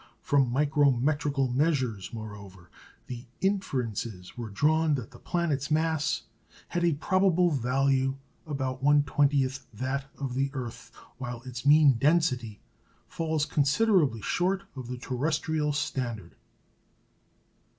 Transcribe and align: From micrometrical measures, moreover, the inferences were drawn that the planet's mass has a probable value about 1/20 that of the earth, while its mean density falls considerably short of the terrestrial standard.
From 0.23 0.51
micrometrical 0.51 1.49
measures, 1.49 2.09
moreover, 2.11 2.71
the 3.05 3.27
inferences 3.39 4.35
were 4.35 4.49
drawn 4.49 4.95
that 4.95 5.11
the 5.11 5.19
planet's 5.19 5.69
mass 5.69 6.23
has 6.69 6.83
a 6.83 6.93
probable 6.95 7.51
value 7.51 8.17
about 8.47 8.83
1/20 8.83 9.63
that 9.75 10.05
of 10.17 10.33
the 10.33 10.49
earth, 10.55 10.91
while 11.19 11.43
its 11.43 11.67
mean 11.67 11.99
density 11.99 12.59
falls 13.07 13.45
considerably 13.45 14.21
short 14.23 14.63
of 14.75 14.87
the 14.87 14.97
terrestrial 14.97 15.71
standard. 15.71 16.33